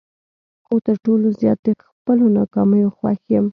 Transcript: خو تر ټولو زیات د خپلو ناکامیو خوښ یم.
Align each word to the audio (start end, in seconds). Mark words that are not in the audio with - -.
خو 0.65 0.75
تر 0.85 0.95
ټولو 1.05 1.27
زیات 1.39 1.59
د 1.65 1.67
خپلو 1.97 2.25
ناکامیو 2.37 2.95
خوښ 2.97 3.19
یم. 3.33 3.45